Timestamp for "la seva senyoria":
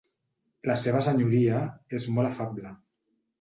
0.71-1.59